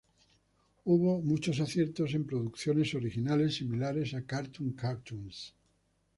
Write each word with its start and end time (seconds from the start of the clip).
Hubo 0.85 1.21
muchos 1.21 1.59
aciertos 1.59 2.15
en 2.15 2.25
producciones 2.25 2.95
originales 2.95 3.57
similares 3.57 4.15
a 4.15 4.23
Cartoon 4.25 4.71
Cartoons. 4.73 5.53